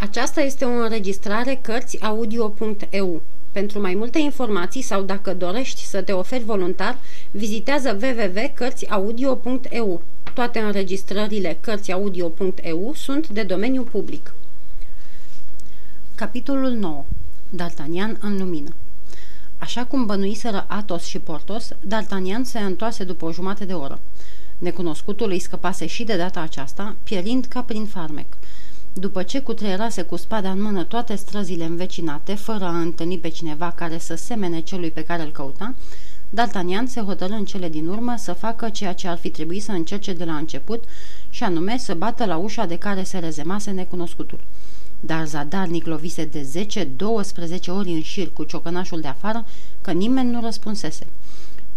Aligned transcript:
Aceasta 0.00 0.40
este 0.40 0.64
o 0.64 0.68
înregistrare 0.68 1.58
Cărțiaudio.eu. 1.62 3.22
Pentru 3.52 3.80
mai 3.80 3.94
multe 3.94 4.18
informații 4.18 4.82
sau 4.82 5.02
dacă 5.02 5.34
dorești 5.34 5.84
să 5.84 6.02
te 6.02 6.12
oferi 6.12 6.44
voluntar, 6.44 6.98
vizitează 7.30 7.98
www.cărțiaudio.eu. 8.02 10.02
Toate 10.34 10.58
înregistrările 10.58 11.58
Cărțiaudio.eu 11.60 12.92
sunt 12.94 13.28
de 13.28 13.42
domeniu 13.42 13.82
public. 13.82 14.34
Capitolul 16.14 16.70
9. 16.70 17.04
D'Artagnan 17.56 18.18
în 18.20 18.38
lumină 18.38 18.74
Așa 19.58 19.84
cum 19.84 20.06
bănuiseră 20.06 20.64
Atos 20.68 21.04
și 21.04 21.18
Portos, 21.18 21.68
D'Artagnan 21.72 22.42
se 22.42 22.58
întoarse 22.58 23.04
după 23.04 23.24
o 23.24 23.32
jumătate 23.32 23.64
de 23.64 23.72
oră. 23.72 24.00
Necunoscutul 24.58 25.30
îi 25.30 25.38
scăpase 25.38 25.86
și 25.86 26.04
de 26.04 26.16
data 26.16 26.40
aceasta, 26.40 26.96
pierind 27.02 27.44
ca 27.44 27.62
prin 27.62 27.84
farmec– 27.84 28.26
după 28.92 29.22
ce 29.22 29.40
cutreierase 29.40 30.02
cu 30.02 30.16
spada 30.16 30.50
în 30.50 30.62
mână 30.62 30.84
toate 30.84 31.14
străzile 31.14 31.64
învecinate, 31.64 32.34
fără 32.34 32.64
a 32.64 32.80
întâlni 32.80 33.18
pe 33.18 33.28
cineva 33.28 33.70
care 33.70 33.98
să 33.98 34.14
semene 34.14 34.60
celui 34.60 34.90
pe 34.90 35.04
care 35.04 35.22
îl 35.22 35.30
căuta, 35.30 35.74
D'Artagnan 36.30 36.86
se 36.86 37.00
hotărâ 37.00 37.34
în 37.34 37.44
cele 37.44 37.68
din 37.68 37.86
urmă 37.86 38.14
să 38.18 38.32
facă 38.32 38.68
ceea 38.68 38.92
ce 38.92 39.08
ar 39.08 39.16
fi 39.16 39.30
trebuit 39.30 39.62
să 39.62 39.72
încerce 39.72 40.12
de 40.12 40.24
la 40.24 40.34
început, 40.34 40.84
și 41.30 41.44
anume 41.44 41.78
să 41.78 41.94
bată 41.94 42.24
la 42.24 42.36
ușa 42.36 42.66
de 42.66 42.76
care 42.76 43.02
se 43.02 43.18
rezemase 43.18 43.70
necunoscutul. 43.70 44.40
Dar 45.00 45.26
zadarnic 45.26 45.86
lovise 45.86 46.24
de 46.24 46.66
10-12 47.58 47.66
ori 47.66 47.90
în 47.90 48.02
șir 48.02 48.30
cu 48.32 48.44
ciocănașul 48.44 49.00
de 49.00 49.08
afară, 49.08 49.44
că 49.80 49.92
nimeni 49.92 50.30
nu 50.30 50.40
răspunsese. 50.42 51.06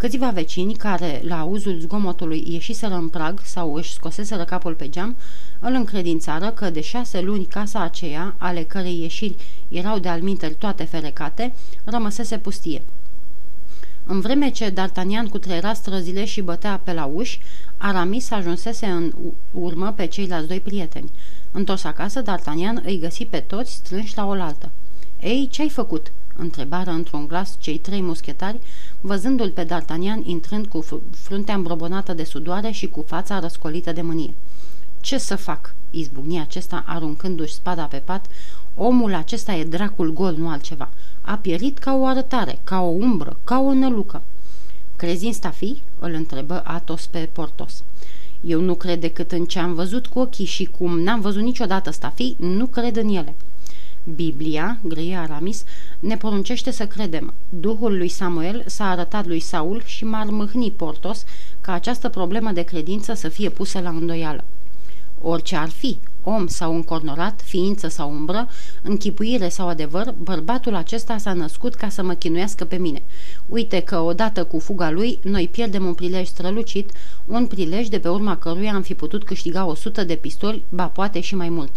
Câțiva 0.01 0.29
vecini 0.29 0.73
care, 0.73 1.21
la 1.23 1.39
auzul 1.39 1.79
zgomotului, 1.79 2.43
ieșiseră 2.47 2.93
în 2.93 3.07
prag 3.07 3.39
sau 3.43 3.73
își 3.73 3.93
scoseseră 3.93 4.43
capul 4.43 4.73
pe 4.73 4.89
geam, 4.89 5.15
îl 5.59 5.73
încredințară 5.73 6.49
că 6.49 6.69
de 6.69 6.81
șase 6.81 7.21
luni 7.21 7.45
casa 7.45 7.79
aceea, 7.79 8.35
ale 8.37 8.63
cărei 8.63 9.01
ieșiri 9.01 9.35
erau 9.67 9.99
de 9.99 10.07
alminteri 10.07 10.53
toate 10.53 10.83
ferecate, 10.83 11.53
rămăsese 11.83 12.37
pustie. 12.37 12.81
În 14.05 14.19
vreme 14.19 14.49
ce 14.49 14.71
D'Artagnan 14.71 15.29
cutreiera 15.29 15.73
străzile 15.73 16.25
și 16.25 16.41
bătea 16.41 16.79
pe 16.83 16.93
la 16.93 17.05
uși, 17.05 17.39
Aramis 17.77 18.31
ajunsese 18.31 18.85
în 18.85 19.13
urmă 19.51 19.93
pe 19.95 20.05
ceilalți 20.05 20.47
doi 20.47 20.59
prieteni. 20.59 21.11
Întors 21.51 21.83
acasă, 21.83 22.21
D'Artagnan 22.21 22.83
îi 22.83 22.99
găsi 22.99 23.25
pe 23.25 23.39
toți 23.39 23.73
strânși 23.73 24.17
la 24.17 24.25
oaltă. 24.25 24.69
Ei, 25.19 25.47
ce-ai 25.51 25.69
făcut?" 25.69 26.11
întrebară 26.41 26.91
într-un 26.91 27.27
glas 27.27 27.55
cei 27.59 27.77
trei 27.77 28.01
muschetari, 28.01 28.59
văzându-l 29.01 29.49
pe 29.49 29.65
D'Artagnan 29.65 30.23
intrând 30.23 30.67
cu 30.67 30.85
fruntea 31.11 31.55
îmbrobonată 31.55 32.13
de 32.13 32.23
sudoare 32.23 32.71
și 32.71 32.87
cu 32.87 33.03
fața 33.07 33.39
răscolită 33.39 33.91
de 33.91 34.01
mânie. 34.01 34.33
Ce 34.99 35.17
să 35.17 35.35
fac?" 35.35 35.73
izbucni 35.89 36.39
acesta 36.39 36.83
aruncându-și 36.87 37.53
spada 37.53 37.83
pe 37.83 37.97
pat. 37.97 38.25
Omul 38.75 39.13
acesta 39.13 39.53
e 39.53 39.63
dracul 39.63 40.13
gol, 40.13 40.35
nu 40.37 40.49
altceva. 40.49 40.89
A 41.21 41.35
pierit 41.35 41.77
ca 41.77 41.93
o 41.93 42.05
arătare, 42.05 42.59
ca 42.63 42.81
o 42.81 42.89
umbră, 42.89 43.37
ca 43.43 43.59
o 43.59 43.73
nălucă." 43.73 44.21
Crezi 44.95 45.25
în 45.25 45.33
stafi?" 45.33 45.81
îl 45.99 46.13
întrebă 46.13 46.61
Atos 46.65 47.05
pe 47.05 47.29
Portos. 47.31 47.83
Eu 48.41 48.61
nu 48.61 48.75
cred 48.75 48.99
decât 48.99 49.31
în 49.31 49.45
ce 49.45 49.59
am 49.59 49.73
văzut 49.73 50.07
cu 50.07 50.19
ochii 50.19 50.45
și 50.45 50.65
cum 50.65 50.99
n-am 50.99 51.21
văzut 51.21 51.41
niciodată 51.41 51.91
stafi, 51.91 52.35
nu 52.39 52.65
cred 52.65 52.95
în 52.95 53.07
ele." 53.07 53.35
Biblia, 54.03 54.77
grăie 54.83 55.15
Aramis, 55.15 55.63
ne 55.99 56.17
poruncește 56.17 56.71
să 56.71 56.85
credem. 56.85 57.33
Duhul 57.49 57.97
lui 57.97 58.07
Samuel 58.07 58.63
s-a 58.65 58.89
arătat 58.89 59.25
lui 59.25 59.39
Saul 59.39 59.81
și 59.85 60.05
m-ar 60.05 60.25
mâhni 60.25 60.71
Portos 60.71 61.23
ca 61.61 61.73
această 61.73 62.09
problemă 62.09 62.51
de 62.51 62.61
credință 62.61 63.13
să 63.13 63.27
fie 63.27 63.49
pusă 63.49 63.79
la 63.79 63.89
îndoială. 63.89 64.43
Orice 65.21 65.55
ar 65.55 65.69
fi, 65.69 65.97
om 66.23 66.47
sau 66.47 66.75
încornorat, 66.75 67.41
ființă 67.43 67.87
sau 67.87 68.11
umbră, 68.11 68.47
închipuire 68.81 69.49
sau 69.49 69.67
adevăr, 69.67 70.13
bărbatul 70.17 70.75
acesta 70.75 71.17
s-a 71.17 71.33
născut 71.33 71.75
ca 71.75 71.89
să 71.89 72.03
mă 72.03 72.13
chinuiască 72.13 72.65
pe 72.65 72.75
mine. 72.75 73.01
Uite 73.47 73.79
că 73.79 73.99
odată 73.99 74.43
cu 74.43 74.59
fuga 74.59 74.91
lui, 74.91 75.19
noi 75.23 75.47
pierdem 75.51 75.85
un 75.85 75.93
prilej 75.93 76.27
strălucit, 76.27 76.91
un 77.25 77.47
prilej 77.47 77.87
de 77.87 77.99
pe 77.99 78.09
urma 78.09 78.37
căruia 78.37 78.73
am 78.73 78.81
fi 78.81 78.93
putut 78.93 79.23
câștiga 79.23 79.65
o 79.65 79.75
sută 79.75 80.03
de 80.03 80.15
pistoli, 80.15 80.63
ba 80.69 80.85
poate 80.85 81.19
și 81.19 81.35
mai 81.35 81.49
mult. 81.49 81.71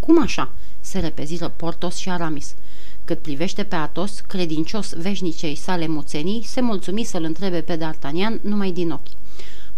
Cum 0.00 0.22
așa?" 0.22 0.50
Se 0.80 0.98
repeziră 0.98 1.52
Portos 1.56 1.96
și 1.96 2.10
Aramis. 2.10 2.54
Cât 3.04 3.18
privește 3.18 3.62
pe 3.62 3.74
Atos, 3.74 4.20
credincios 4.20 4.92
veșnicei 4.92 5.54
sale 5.54 5.86
muțenii, 5.86 6.42
se 6.44 6.60
mulțumi 6.60 7.04
să-l 7.04 7.24
întrebe 7.24 7.60
pe 7.60 7.76
D'Artagnan 7.76 8.40
numai 8.40 8.70
din 8.70 8.90
ochi. 8.90 9.06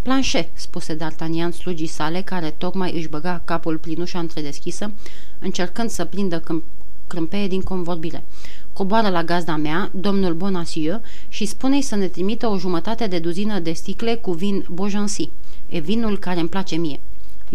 Planșe, 0.02 0.50
spuse 0.54 0.96
D'Artagnan 0.96 1.52
slugii 1.58 1.86
sale, 1.86 2.20
care 2.20 2.50
tocmai 2.50 2.96
își 2.96 3.08
băga 3.08 3.42
capul 3.44 3.78
prin 3.78 4.00
ușa 4.00 4.18
întredeschisă, 4.18 4.92
încercând 5.38 5.90
să 5.90 6.04
prindă 6.04 6.38
câmp 6.40 6.64
crâmpeie 7.06 7.48
din 7.48 7.60
convorbire. 7.60 8.24
Coboară 8.72 9.08
la 9.08 9.24
gazda 9.24 9.56
mea, 9.56 9.90
domnul 9.94 10.34
Bonacieux, 10.34 11.00
și 11.28 11.46
spune-i 11.46 11.82
să 11.82 11.94
ne 11.94 12.08
trimită 12.08 12.46
o 12.46 12.58
jumătate 12.58 13.06
de 13.06 13.18
duzină 13.18 13.58
de 13.58 13.72
sticle 13.72 14.14
cu 14.14 14.32
vin 14.32 14.66
Beaugency. 14.70 15.30
E 15.68 15.78
vinul 15.78 16.18
care 16.18 16.40
îmi 16.40 16.48
place 16.48 16.76
mie. 16.76 17.00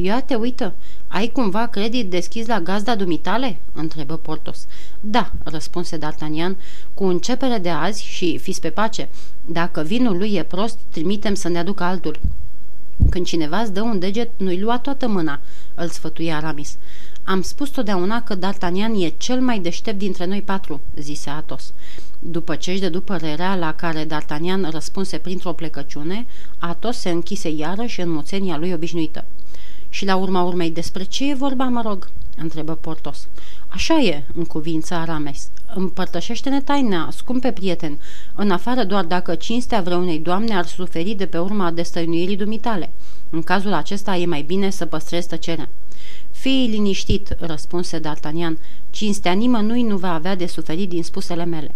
Ia 0.02 0.22
te 0.22 0.36
uită, 0.36 0.74
ai 1.08 1.28
cumva 1.28 1.68
credit 1.68 2.10
deschis 2.10 2.48
la 2.48 2.60
gazda 2.60 2.96
dumitale?" 2.96 3.58
întrebă 3.74 4.18
Portos. 4.18 4.68
Da," 5.00 5.32
răspunse 5.44 5.98
D'Artagnan, 5.98 6.56
cu 6.94 7.06
începere 7.06 7.58
de 7.58 7.70
azi 7.70 8.04
și 8.04 8.38
fiți 8.38 8.62
pe 8.62 8.70
pace. 8.70 9.10
Dacă 9.46 9.82
vinul 9.82 10.18
lui 10.18 10.34
e 10.34 10.44
prost, 10.44 10.78
trimitem 10.90 11.34
să 11.34 11.48
ne 11.48 11.58
aducă 11.58 11.84
altul." 11.84 12.20
Când 13.10 13.26
cineva 13.26 13.60
îți 13.60 13.74
dă 13.74 13.82
un 13.82 14.00
deget, 14.00 14.32
nu-i 14.38 14.60
lua 14.60 14.80
toată 14.80 15.08
mâna," 15.08 15.40
îl 15.76 15.88
sfătuia 15.88 16.36
Aramis. 16.36 16.78
Am 17.24 17.42
spus 17.42 17.70
totdeauna 17.70 18.22
că 18.22 18.36
D'Artagnan 18.36 19.04
e 19.04 19.14
cel 19.18 19.42
mai 19.42 19.60
deștept 19.60 19.98
dintre 19.98 20.26
noi 20.26 20.42
patru," 20.42 20.82
zise 21.00 21.30
Atos. 21.30 21.74
După 22.20 22.56
ce 22.56 22.72
își 22.72 22.82
dădu 22.82 23.02
părerea 23.02 23.56
la 23.56 23.74
care 23.74 24.06
D'Artagnan 24.06 24.70
răspunse 24.72 25.18
printr-o 25.18 25.54
plecăciune, 25.54 26.26
Atos 26.58 26.98
se 26.98 27.10
închise 27.10 27.50
iarăși 27.50 28.02
în 28.02 28.10
muțenia 28.10 28.58
lui 28.58 28.74
obișnuită. 28.74 29.26
Și 29.90 30.06
la 30.06 30.16
urma 30.16 30.44
urmei 30.44 30.72
despre 30.72 31.04
ce 31.04 31.30
e 31.30 31.34
vorba, 31.34 31.64
mă 31.64 31.82
rog?" 31.82 32.10
întrebă 32.38 32.74
Portos. 32.74 33.28
Așa 33.68 33.98
e, 33.98 34.24
în 34.36 34.46
cuvință 34.46 34.94
Arames. 34.94 35.50
Împărtășește-ne 35.76 36.62
taina, 36.62 37.10
scumpe 37.12 37.52
prieten, 37.52 38.00
în 38.36 38.52
afară 38.52 38.84
doar 38.84 39.04
dacă 39.04 39.36
cinstea 39.36 39.82
vreunei 39.82 40.20
doamne 40.20 40.56
ar 40.56 40.66
suferi 40.66 41.14
de 41.14 41.26
pe 41.26 41.38
urma 41.38 41.72
destăinuirii 41.72 42.38
dumitale. 42.38 42.90
În 43.30 43.44
cazul 43.44 43.74
acesta 43.74 44.16
e 44.16 44.26
mai 44.26 44.42
bine 44.42 44.70
să 44.70 44.86
păstrezi 44.86 45.28
tăcerea. 45.28 45.70
Fii 46.32 46.68
liniștit, 46.68 47.36
răspunse 47.40 48.00
D'Artagnan, 48.00 48.58
cinstea 48.90 49.32
nimănui 49.32 49.84
nu 49.84 49.98
va 49.98 50.14
avea 50.14 50.36
de 50.36 50.46
suferit 50.46 50.90
din 50.90 51.04
spusele 51.04 51.46
mele 51.46 51.76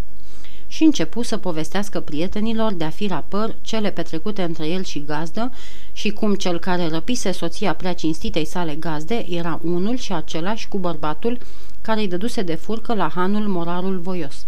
și 0.82 0.88
începu 0.88 1.22
să 1.22 1.38
povestească 1.38 2.00
prietenilor 2.00 2.74
de-a 2.74 2.90
fi 2.90 3.08
rapăr 3.08 3.56
cele 3.62 3.92
petrecute 3.92 4.44
între 4.44 4.68
el 4.68 4.84
și 4.84 5.04
gazdă 5.06 5.52
și 5.94 6.10
cum 6.10 6.36
cel 6.36 6.60
care 6.60 6.88
răpise 6.88 7.32
soția 7.32 7.74
prea 7.74 7.94
cinstitei 7.94 8.46
sale 8.46 8.76
gazde 8.76 9.26
era 9.30 9.60
unul 9.64 9.98
și 9.98 10.14
același 10.14 10.68
cu 10.68 10.78
bărbatul 10.78 11.38
care 11.82 12.00
îi 12.00 12.08
dăduse 12.08 12.42
de 12.42 12.56
furcă 12.56 12.94
la 12.94 13.12
hanul 13.16 13.48
morarul 13.48 14.00
voios. 14.00 14.46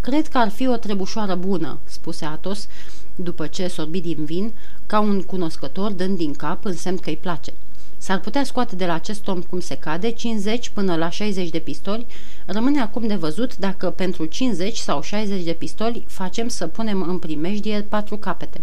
Cred 0.00 0.26
că 0.26 0.38
ar 0.38 0.48
fi 0.48 0.68
o 0.68 0.76
trebușoară 0.76 1.34
bună," 1.34 1.78
spuse 1.84 2.24
Atos, 2.24 2.68
după 3.14 3.46
ce 3.46 3.68
sorbi 3.68 4.00
din 4.00 4.24
vin, 4.24 4.52
ca 4.86 5.00
un 5.00 5.22
cunoscător 5.22 5.92
dând 5.92 6.16
din 6.16 6.32
cap 6.32 6.64
în 6.64 6.74
semn 6.74 6.96
că 6.96 7.08
îi 7.08 7.16
place. 7.16 7.52
S-ar 7.98 8.20
putea 8.20 8.44
scoate 8.44 8.76
de 8.76 8.86
la 8.86 8.94
acest 8.94 9.28
om 9.28 9.40
cum 9.40 9.60
se 9.60 9.74
cade 9.74 10.10
50 10.10 10.68
până 10.68 10.96
la 10.96 11.10
60 11.10 11.48
de 11.48 11.58
pistoli, 11.58 12.06
rămâne 12.46 12.80
acum 12.80 13.06
de 13.06 13.14
văzut 13.14 13.56
dacă 13.56 13.90
pentru 13.90 14.24
50 14.24 14.76
sau 14.76 15.02
60 15.02 15.42
de 15.42 15.52
pistoli 15.52 16.04
facem 16.08 16.48
să 16.48 16.66
punem 16.66 17.02
în 17.02 17.18
primejdie 17.18 17.86
patru 17.88 18.16
capete. 18.16 18.60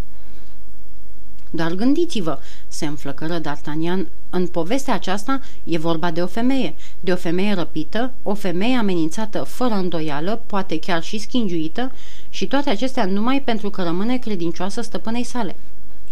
Dar 1.56 1.72
gândiți-vă, 1.72 2.40
se 2.68 2.86
înflăcără 2.86 3.42
D'Artagnan, 3.42 4.08
în 4.30 4.48
povestea 4.48 4.94
aceasta 4.94 5.42
e 5.64 5.78
vorba 5.78 6.12
de 6.12 6.22
o 6.22 6.28
femeie, 6.28 6.76
de 7.00 7.12
o 7.12 7.16
femeie 7.16 7.54
răpită, 7.54 8.12
o 8.24 8.34
femeie 8.34 8.76
amenințată 8.76 9.44
fără 9.44 9.74
îndoială, 9.74 10.42
poate 10.46 10.80
chiar 10.80 11.04
și 11.04 11.18
schingiuită, 11.18 11.92
și 12.30 12.48
toate 12.48 12.70
acestea 12.70 13.06
numai 13.06 13.42
pentru 13.42 13.70
că 13.70 13.84
rămâne 13.84 14.18
credincioasă 14.18 14.82
stăpânei 14.82 15.24
sale. 15.24 15.56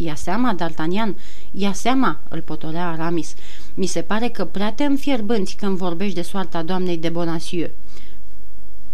Ia 0.03 0.15
seama, 0.15 0.55
D'Artagnan, 0.55 1.15
ia 1.51 1.73
seama, 1.73 2.19
îl 2.29 2.41
potolea 2.41 2.89
Aramis. 2.89 3.35
Mi 3.73 3.85
se 3.85 4.01
pare 4.01 4.27
că 4.27 4.45
prea 4.45 4.73
te 4.73 4.83
înfierbânți 4.83 5.55
când 5.55 5.77
vorbești 5.77 6.15
de 6.15 6.21
soarta 6.21 6.63
doamnei 6.63 6.97
de 6.97 7.09
Bonacieux. 7.09 7.71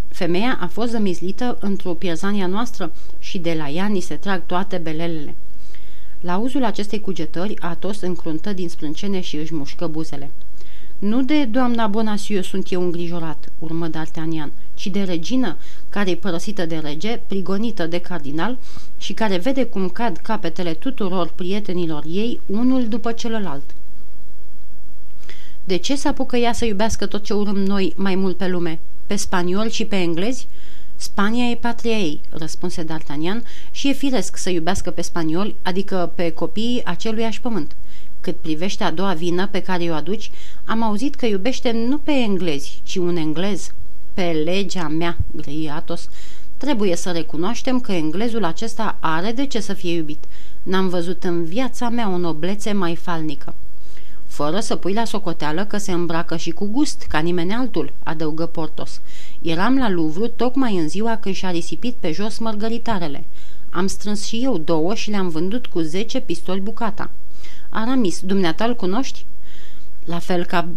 Femeia 0.07 0.57
a 0.61 0.67
fost 0.67 0.89
zămizlită 0.89 1.57
într-o 1.59 1.93
pierzania 1.93 2.47
noastră 2.47 2.91
și 3.19 3.37
de 3.37 3.53
la 3.57 3.69
ea 3.69 3.85
ni 3.85 3.99
se 3.99 4.15
trag 4.15 4.45
toate 4.45 4.77
belelele. 4.77 5.35
La 6.21 6.33
auzul 6.33 6.63
acestei 6.63 6.99
cugetări, 6.99 7.59
Atos 7.59 8.01
încruntă 8.01 8.53
din 8.53 8.69
sprâncene 8.69 9.21
și 9.21 9.35
își 9.35 9.53
mușcă 9.53 9.87
buzele. 9.87 10.31
Nu 10.99 11.23
de 11.23 11.45
doamna 11.45 11.87
Bonacieux 11.87 12.47
sunt 12.47 12.71
eu 12.71 12.81
îngrijorat, 12.81 13.51
urmă 13.59 13.89
D'Artagnan, 13.89 14.49
ci 14.77 14.87
de 14.87 15.03
regină, 15.03 15.57
care 15.89 16.09
e 16.09 16.15
părăsită 16.15 16.65
de 16.65 16.77
rege, 16.77 17.19
prigonită 17.27 17.87
de 17.87 17.97
cardinal 17.97 18.57
și 18.97 19.13
care 19.13 19.37
vede 19.37 19.63
cum 19.63 19.89
cad 19.89 20.17
capetele 20.17 20.73
tuturor 20.73 21.31
prietenilor 21.35 22.03
ei, 22.07 22.39
unul 22.45 22.87
după 22.87 23.11
celălalt. 23.11 23.75
De 25.63 25.75
ce 25.75 25.95
să 25.95 26.07
apucă 26.07 26.37
ea 26.37 26.53
să 26.53 26.65
iubească 26.65 27.05
tot 27.05 27.23
ce 27.23 27.33
urâm 27.33 27.57
noi 27.57 27.93
mai 27.95 28.15
mult 28.15 28.37
pe 28.37 28.47
lume? 28.47 28.79
Pe 29.07 29.15
spanioli 29.15 29.71
și 29.71 29.85
pe 29.85 29.95
englezi? 29.95 30.47
Spania 30.95 31.49
e 31.49 31.55
patria 31.55 31.97
ei, 31.97 32.21
răspunse 32.29 32.85
D'Artagnan, 32.85 33.43
și 33.71 33.89
e 33.89 33.93
firesc 33.93 34.37
să 34.37 34.49
iubească 34.49 34.91
pe 34.91 35.01
spanioli, 35.01 35.55
adică 35.61 36.11
pe 36.15 36.31
copiii 36.31 36.85
aceluiași 36.85 37.41
pământ. 37.41 37.75
Cât 38.21 38.37
privește 38.37 38.83
a 38.83 38.91
doua 38.91 39.13
vină 39.13 39.47
pe 39.47 39.61
care 39.61 39.83
o 39.83 39.93
aduci, 39.93 40.31
am 40.65 40.81
auzit 40.81 41.15
că 41.15 41.25
iubește 41.25 41.71
nu 41.71 41.97
pe 41.97 42.11
englezi, 42.11 42.81
ci 42.83 42.95
un 42.95 43.15
englez. 43.15 43.71
Pe 44.17 44.31
legea 44.31 44.87
mea, 44.87 45.17
grăi 45.35 45.69
Atos, 45.73 46.09
trebuie 46.57 46.95
să 46.95 47.11
recunoaștem 47.11 47.79
că 47.79 47.91
englezul 47.91 48.43
acesta 48.43 48.97
are 48.99 49.31
de 49.31 49.45
ce 49.45 49.59
să 49.59 49.73
fie 49.73 49.93
iubit. 49.93 50.23
N-am 50.63 50.89
văzut 50.89 51.23
în 51.23 51.43
viața 51.43 51.89
mea 51.89 52.09
o 52.09 52.17
noblețe 52.17 52.71
mai 52.71 52.95
falnică. 52.95 53.55
Fără 54.27 54.59
să 54.59 54.75
pui 54.75 54.93
la 54.93 55.05
socoteală 55.05 55.65
că 55.65 55.77
se 55.77 55.91
îmbracă 55.91 56.37
și 56.37 56.51
cu 56.51 56.65
gust, 56.65 57.05
ca 57.09 57.19
nimeni 57.19 57.53
altul, 57.53 57.93
adăugă 58.03 58.45
Portos. 58.45 59.01
Eram 59.41 59.77
la 59.77 59.89
Louvre 59.89 60.27
tocmai 60.27 60.77
în 60.77 60.89
ziua 60.89 61.17
când 61.17 61.35
și-a 61.35 61.51
risipit 61.51 61.95
pe 61.99 62.11
jos 62.11 62.37
mărgăritarele. 62.37 63.25
Am 63.69 63.87
strâns 63.87 64.25
și 64.25 64.43
eu 64.43 64.57
două 64.57 64.95
și 64.95 65.09
le-am 65.09 65.29
vândut 65.29 65.65
cu 65.65 65.79
zece 65.79 66.19
pistoli 66.19 66.59
bucata. 66.59 67.09
Aramis, 67.69 68.19
dumneata 68.19 68.65
îl 68.65 68.75
cunoști? 68.75 69.25
La 70.05 70.19
fel 70.19 70.45
ca 70.45 70.67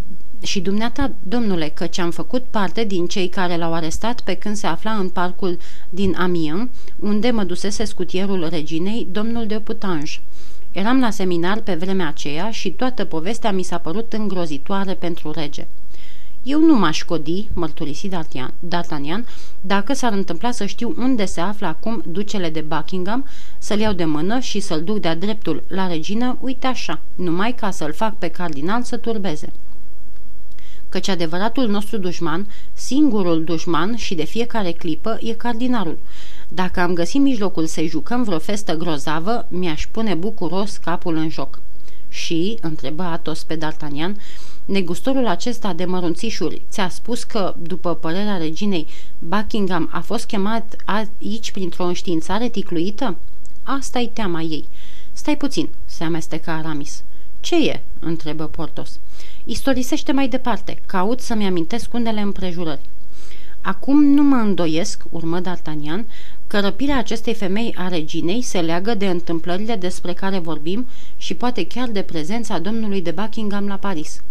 și 0.42 0.60
dumneata, 0.60 1.12
domnule, 1.22 1.68
căci 1.68 1.98
am 1.98 2.10
făcut 2.10 2.44
parte 2.50 2.84
din 2.84 3.06
cei 3.06 3.28
care 3.28 3.56
l-au 3.56 3.74
arestat 3.74 4.20
pe 4.20 4.34
când 4.34 4.56
se 4.56 4.66
afla 4.66 4.90
în 4.90 5.08
parcul 5.08 5.58
din 5.90 6.14
Amiens, 6.18 6.68
unde 6.98 7.30
mă 7.30 7.44
dusese 7.44 7.84
scutierul 7.84 8.48
reginei, 8.48 9.06
domnul 9.10 9.46
de 9.46 9.60
Putanj. 9.60 10.20
Eram 10.72 11.00
la 11.00 11.10
seminar 11.10 11.60
pe 11.60 11.74
vremea 11.74 12.08
aceea 12.08 12.50
și 12.50 12.70
toată 12.70 13.04
povestea 13.04 13.52
mi 13.52 13.62
s-a 13.62 13.78
părut 13.78 14.12
îngrozitoare 14.12 14.94
pentru 14.94 15.30
rege. 15.30 15.66
Eu 16.42 16.60
nu 16.60 16.78
m-aș 16.78 17.02
codi, 17.02 17.48
mărturisi 17.52 18.08
D'Artagnan, 18.08 19.24
dacă 19.60 19.92
s-ar 19.92 20.12
întâmpla 20.12 20.50
să 20.50 20.66
știu 20.66 20.94
unde 20.98 21.24
se 21.24 21.40
află 21.40 21.66
acum 21.66 22.02
ducele 22.06 22.50
de 22.50 22.60
Buckingham, 22.60 23.24
să-l 23.58 23.78
iau 23.78 23.92
de 23.92 24.04
mână 24.04 24.38
și 24.38 24.60
să-l 24.60 24.82
duc 24.82 25.00
de-a 25.00 25.16
dreptul 25.16 25.62
la 25.68 25.86
regină, 25.86 26.36
uite 26.40 26.66
așa, 26.66 27.00
numai 27.14 27.52
ca 27.52 27.70
să-l 27.70 27.92
fac 27.92 28.18
pe 28.18 28.28
cardinal 28.28 28.82
să 28.82 28.96
turbeze. 28.96 29.52
Căci 30.90 31.08
adevăratul 31.08 31.68
nostru 31.68 31.98
dușman, 31.98 32.46
singurul 32.72 33.44
dușman 33.44 33.96
și 33.96 34.14
de 34.14 34.24
fiecare 34.24 34.72
clipă, 34.72 35.18
e 35.22 35.32
cardinalul. 35.32 35.98
Dacă 36.48 36.80
am 36.80 36.94
găsit 36.94 37.20
mijlocul 37.20 37.66
să-i 37.66 37.86
jucăm 37.86 38.22
vreo 38.22 38.38
festă 38.38 38.76
grozavă, 38.76 39.46
mi-aș 39.48 39.86
pune 39.90 40.14
bucuros 40.14 40.76
capul 40.76 41.16
în 41.16 41.28
joc. 41.28 41.60
Și, 42.08 42.58
întrebă 42.60 43.02
Atos 43.02 43.42
pe 43.42 43.58
D'Artagnan, 43.58 44.14
Negustorul 44.64 45.26
acesta 45.26 45.72
de 45.72 45.84
mărunțișuri 45.84 46.62
ți-a 46.70 46.88
spus 46.88 47.24
că, 47.24 47.54
după 47.58 47.94
părerea 47.94 48.36
reginei, 48.36 48.86
Buckingham 49.18 49.88
a 49.92 50.00
fost 50.00 50.26
chemat 50.26 50.76
aici 50.84 51.50
printr-o 51.50 51.84
înștiințare 51.84 52.48
ticluită? 52.48 53.16
Asta-i 53.62 54.10
teama 54.12 54.40
ei. 54.40 54.64
Stai 55.12 55.36
puțin, 55.36 55.68
se 55.84 56.04
amesteca 56.04 56.52
Aramis. 56.52 57.02
Ce 57.40 57.68
e?" 57.68 57.80
întrebă 57.98 58.44
Portos. 58.44 58.98
Istorisește 59.44 60.12
mai 60.12 60.28
departe, 60.28 60.82
caut 60.86 61.20
să-mi 61.20 61.46
amintesc 61.46 61.92
unele 61.92 62.20
împrejurări. 62.20 62.88
Acum 63.60 64.04
nu 64.04 64.22
mă 64.22 64.36
îndoiesc, 64.36 65.02
urmă 65.10 65.40
D'Artagnan, 65.40 66.04
că 66.46 66.60
răpirea 66.60 66.98
acestei 66.98 67.34
femei 67.34 67.74
a 67.76 67.88
reginei 67.88 68.42
se 68.42 68.60
leagă 68.60 68.94
de 68.94 69.06
întâmplările 69.08 69.76
despre 69.76 70.12
care 70.12 70.38
vorbim 70.38 70.86
și 71.16 71.34
poate 71.34 71.66
chiar 71.66 71.88
de 71.88 72.02
prezența 72.02 72.58
domnului 72.58 73.02
de 73.02 73.10
Buckingham 73.10 73.66
la 73.66 73.76
Paris. 73.76 74.22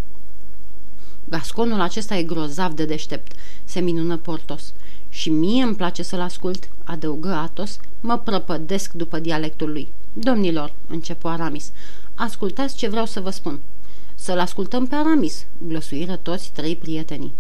Gasconul 1.29 1.81
acesta 1.81 2.15
e 2.15 2.23
grozav 2.23 2.73
de 2.73 2.85
deștept, 2.85 3.31
se 3.63 3.79
minună 3.79 4.17
Portos. 4.17 4.73
Și 5.09 5.29
mie 5.29 5.63
îmi 5.63 5.75
place 5.75 6.03
să-l 6.03 6.21
ascult, 6.21 6.69
adăugă 6.83 7.29
Atos, 7.29 7.79
mă 7.99 8.17
prăpădesc 8.17 8.91
după 8.91 9.19
dialectul 9.19 9.69
lui. 9.71 9.87
Domnilor, 10.13 10.73
începu 10.87 11.27
Aramis, 11.27 11.71
ascultați 12.19 12.75
ce 12.75 12.87
vreau 12.87 13.05
să 13.05 13.19
vă 13.19 13.29
spun. 13.29 13.59
Să-l 14.15 14.39
ascultăm 14.39 14.87
pe 14.87 14.95
Aramis, 14.95 15.45
glăsuiră 15.67 16.15
toți 16.15 16.51
trei 16.51 16.75
prietenii. 16.75 17.31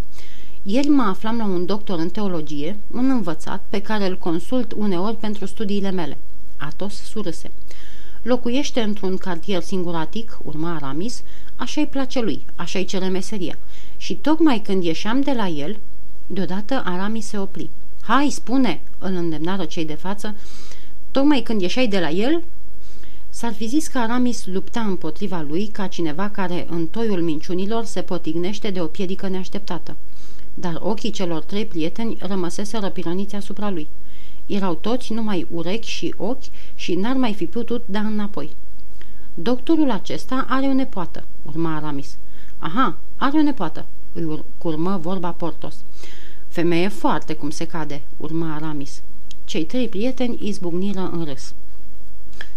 Ieri 0.63 0.87
mă 0.87 1.01
aflam 1.01 1.37
la 1.37 1.45
un 1.45 1.65
doctor 1.65 1.99
în 1.99 2.09
teologie, 2.09 2.77
un 2.91 3.09
învățat, 3.09 3.63
pe 3.69 3.81
care 3.81 4.05
îl 4.05 4.17
consult 4.17 4.71
uneori 4.71 5.15
pentru 5.15 5.45
studiile 5.45 5.91
mele. 5.91 6.17
Atos 6.57 6.93
surâse. 6.93 7.51
Locuiește 8.21 8.81
într-un 8.81 9.17
cartier 9.17 9.61
singuratic, 9.61 10.39
urma 10.43 10.75
Aramis, 10.75 11.23
așa-i 11.55 11.87
place 11.87 12.21
lui, 12.21 12.45
așa-i 12.55 12.85
cere 12.85 13.07
meseria. 13.07 13.57
Și 13.97 14.15
tocmai 14.15 14.59
când 14.59 14.83
ieșeam 14.83 15.21
de 15.21 15.31
la 15.31 15.47
el, 15.47 15.77
deodată 16.27 16.81
Aramis 16.85 17.25
se 17.25 17.37
opri. 17.37 17.69
Hai, 18.01 18.29
spune, 18.29 18.81
îl 18.97 19.13
îndemnară 19.13 19.65
cei 19.65 19.85
de 19.85 19.93
față, 19.93 20.35
tocmai 21.11 21.41
când 21.41 21.61
ieșai 21.61 21.87
de 21.87 21.99
la 21.99 22.09
el, 22.09 22.43
S-ar 23.29 23.53
fi 23.53 23.67
zis 23.67 23.87
că 23.87 23.97
Aramis 23.97 24.45
lupta 24.45 24.79
împotriva 24.79 25.41
lui 25.41 25.67
ca 25.67 25.87
cineva 25.87 26.29
care 26.29 26.67
în 26.69 26.87
toiul 26.87 27.21
minciunilor 27.21 27.83
se 27.83 28.01
potignește 28.01 28.69
de 28.69 28.81
o 28.81 28.85
piedică 28.85 29.27
neașteptată. 29.27 29.95
Dar 30.53 30.77
ochii 30.79 31.11
celor 31.11 31.43
trei 31.43 31.65
prieteni 31.65 32.17
rămăseseră 32.19 32.89
pironiți 32.89 33.35
asupra 33.35 33.69
lui. 33.69 33.87
Erau 34.45 34.73
toți 34.73 35.13
numai 35.13 35.47
urechi 35.51 35.89
și 35.89 36.13
ochi 36.17 36.43
și 36.75 36.95
n-ar 36.95 37.15
mai 37.15 37.33
fi 37.33 37.45
putut 37.45 37.83
da 37.85 37.99
înapoi. 37.99 38.55
Doctorul 39.33 39.91
acesta 39.91 40.45
are 40.49 40.65
o 40.65 40.73
nepoată, 40.73 41.23
urma 41.45 41.75
Aramis. 41.75 42.17
Aha, 42.59 42.97
are 43.17 43.37
o 43.37 43.41
nepoată, 43.41 43.85
îi 44.13 44.43
curmă 44.57 44.97
vorba 45.01 45.31
Portos. 45.31 45.75
Femeie 46.47 46.87
foarte 46.87 47.33
cum 47.33 47.49
se 47.49 47.65
cade, 47.65 48.01
urma 48.17 48.53
Aramis. 48.53 49.01
Cei 49.45 49.65
trei 49.65 49.87
prieteni 49.87 50.37
izbucniră 50.41 51.09
în 51.13 51.23
râs. 51.23 51.53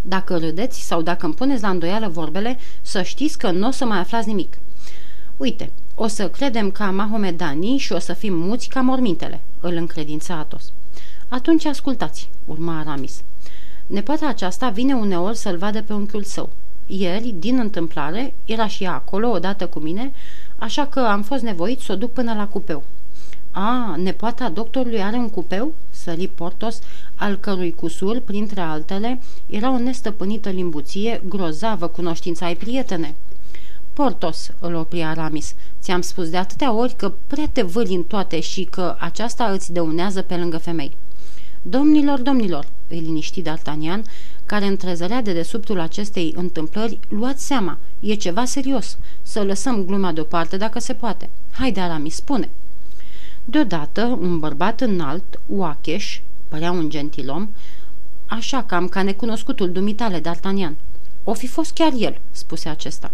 Dacă 0.02 0.38
râdeți 0.38 0.80
sau 0.80 1.02
dacă 1.02 1.24
îmi 1.24 1.34
puneți 1.34 1.62
la 1.62 1.68
îndoială 1.68 2.08
vorbele, 2.08 2.58
să 2.82 3.02
știți 3.02 3.38
că 3.38 3.50
nu 3.50 3.68
o 3.68 3.70
să 3.70 3.84
mai 3.84 3.98
aflați 3.98 4.28
nimic. 4.28 4.58
Uite, 5.36 5.70
o 5.94 6.06
să 6.06 6.28
credem 6.28 6.70
ca 6.70 6.90
mahomedanii 6.90 7.78
și 7.78 7.92
o 7.92 7.98
să 7.98 8.12
fim 8.12 8.34
muți 8.34 8.68
ca 8.68 8.80
mormintele, 8.80 9.40
îl 9.60 9.74
încredința 9.74 10.34
Atos. 10.34 10.72
Atunci 11.28 11.64
ascultați, 11.64 12.30
urma 12.44 12.78
Aramis. 12.78 13.22
Nepoata 13.86 14.26
aceasta 14.26 14.68
vine 14.68 14.94
uneori 14.94 15.36
să-l 15.36 15.56
vadă 15.56 15.82
pe 15.82 15.92
unchiul 15.92 16.22
său. 16.22 16.50
Ieri, 16.86 17.34
din 17.38 17.58
întâmplare, 17.58 18.34
era 18.44 18.66
și 18.66 18.84
ea 18.84 18.94
acolo 18.94 19.28
odată 19.28 19.66
cu 19.66 19.78
mine, 19.78 20.12
așa 20.58 20.86
că 20.86 21.00
am 21.00 21.22
fost 21.22 21.42
nevoit 21.42 21.80
să 21.80 21.92
o 21.92 21.96
duc 21.96 22.12
până 22.12 22.34
la 22.34 22.46
cupeu. 22.46 22.82
A, 23.52 23.94
nepoata 23.96 24.48
doctorului 24.48 25.02
are 25.02 25.16
un 25.16 25.30
cupeu?" 25.30 25.74
sări 25.90 26.28
Portos, 26.34 26.78
al 27.14 27.36
cărui 27.36 27.74
cusur, 27.74 28.20
printre 28.20 28.60
altele, 28.60 29.20
era 29.46 29.70
o 29.72 29.78
nestăpânită 29.78 30.48
limbuție, 30.48 31.22
grozavă 31.28 31.86
cunoștința 31.86 32.46
ai 32.46 32.56
prietene. 32.56 33.14
Portos, 33.92 34.50
îl 34.58 34.74
opri 34.74 35.02
Aramis, 35.02 35.54
ți-am 35.80 36.00
spus 36.00 36.28
de 36.28 36.36
atâtea 36.36 36.72
ori 36.72 36.94
că 36.96 37.12
prea 37.26 37.48
te 37.52 37.62
vâli 37.62 37.94
în 37.94 38.02
toate 38.02 38.40
și 38.40 38.64
că 38.64 38.96
aceasta 38.98 39.44
îți 39.44 39.72
dăunează 39.72 40.22
pe 40.22 40.36
lângă 40.36 40.58
femei. 40.58 40.96
Domnilor, 41.62 42.20
domnilor, 42.20 42.66
îi 42.88 42.98
liniști 42.98 43.42
D'Artagnan, 43.42 44.02
care 44.46 44.66
întrezărea 44.66 45.22
de 45.22 45.32
desubtul 45.32 45.80
acestei 45.80 46.32
întâmplări, 46.36 46.98
luați 47.08 47.46
seama, 47.46 47.78
e 48.00 48.14
ceva 48.14 48.44
serios. 48.44 48.98
Să 49.22 49.42
lăsăm 49.42 49.84
gluma 49.84 50.12
deoparte 50.12 50.56
dacă 50.56 50.78
se 50.78 50.94
poate. 50.94 51.30
Haide, 51.50 51.80
Aramis, 51.80 52.14
spune. 52.14 52.48
Deodată, 53.44 54.18
un 54.20 54.38
bărbat 54.38 54.80
înalt, 54.80 55.40
oacheș, 55.48 56.20
părea 56.48 56.70
un 56.70 56.90
gentilom, 56.90 57.48
așa 58.26 58.62
cam 58.62 58.88
ca 58.88 59.02
necunoscutul 59.02 59.72
dumitale 59.72 60.20
D'Artagnan. 60.20 60.72
O 61.24 61.34
fi 61.34 61.46
fost 61.46 61.72
chiar 61.72 61.92
el, 61.98 62.20
spuse 62.30 62.68
acesta. 62.68 63.10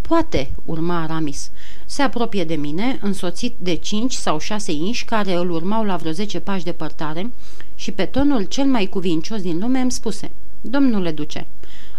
Poate, 0.00 0.50
urma 0.64 1.02
Aramis. 1.02 1.50
Se 1.86 2.02
apropie 2.02 2.44
de 2.44 2.54
mine, 2.54 2.98
însoțit 3.02 3.54
de 3.58 3.74
cinci 3.74 4.12
sau 4.12 4.38
șase 4.38 4.72
inși 4.72 5.04
care 5.04 5.34
îl 5.34 5.50
urmau 5.50 5.84
la 5.84 5.96
vreo 5.96 6.12
zece 6.12 6.40
pași 6.40 6.64
departare 6.64 7.30
și 7.74 7.92
pe 7.92 8.04
tonul 8.04 8.44
cel 8.44 8.64
mai 8.64 8.86
cuvincios 8.86 9.42
din 9.42 9.58
lume 9.58 9.80
îmi 9.80 9.92
spuse 9.92 10.30
Domnule 10.60 11.12
duce. 11.12 11.46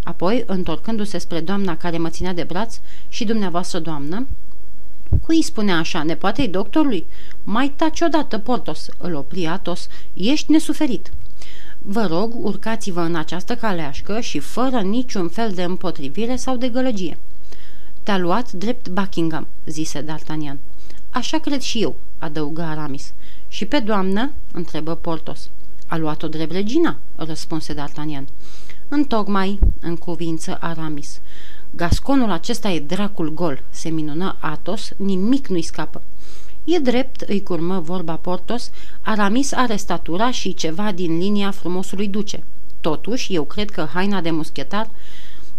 Apoi, 0.03 0.43
întorcându-se 0.45 1.17
spre 1.17 1.39
doamna 1.39 1.77
care 1.77 1.97
mă 1.97 2.09
ținea 2.09 2.33
de 2.33 2.43
braț 2.43 2.79
și 3.09 3.25
dumneavoastră, 3.25 3.79
doamnă, 3.79 4.27
Cui 5.25 5.41
spunea 5.41 5.77
așa, 5.77 6.03
nepoatei 6.03 6.47
doctorului? 6.47 7.05
Mai 7.43 7.73
taci 7.75 8.01
odată, 8.01 8.37
Portos, 8.37 8.87
îl 8.97 9.15
opri 9.15 9.45
Atos, 9.45 9.87
ești 10.13 10.51
nesuferit. 10.51 11.11
Vă 11.81 12.05
rog, 12.05 12.45
urcați-vă 12.45 13.01
în 13.01 13.15
această 13.15 13.55
caleașcă 13.55 14.19
și 14.19 14.39
fără 14.39 14.81
niciun 14.81 15.27
fel 15.27 15.51
de 15.51 15.63
împotrivire 15.63 16.35
sau 16.35 16.57
de 16.57 16.69
gălăgie. 16.69 17.17
Te-a 18.03 18.17
luat 18.17 18.51
drept 18.51 18.89
Buckingham, 18.89 19.47
zise 19.65 20.05
D'Artagnan. 20.05 20.57
Așa 21.09 21.37
cred 21.37 21.61
și 21.61 21.81
eu, 21.81 21.95
adăugă 22.19 22.61
Aramis. 22.61 23.13
Și 23.47 23.65
pe 23.65 23.79
doamnă? 23.79 24.31
întrebă 24.51 24.95
Portos. 24.95 25.49
A 25.87 25.97
luat-o 25.97 26.27
drept 26.27 26.51
regina, 26.51 26.97
răspunse 27.15 27.73
D'Artagnan. 27.73 28.23
Întocmai, 28.87 29.59
în 29.79 29.95
cuvință 29.95 30.57
Aramis. 30.59 31.19
Gasconul 31.77 32.31
acesta 32.31 32.69
e 32.69 32.79
dracul 32.79 33.33
gol, 33.33 33.63
se 33.69 33.89
minună 33.89 34.35
Atos, 34.39 34.91
nimic 34.97 35.47
nu-i 35.47 35.61
scapă. 35.61 36.01
E 36.63 36.79
drept, 36.79 37.21
îi 37.21 37.43
curmă 37.43 37.79
vorba 37.79 38.15
Portos, 38.15 38.71
Aramis 39.01 39.51
are 39.51 39.75
statura 39.75 40.31
și 40.31 40.53
ceva 40.53 40.91
din 40.91 41.17
linia 41.17 41.51
frumosului 41.51 42.07
duce. 42.07 42.43
Totuși, 42.81 43.33
eu 43.33 43.43
cred 43.43 43.69
că 43.69 43.87
haina 43.93 44.21
de 44.21 44.31
muschetar 44.31 44.89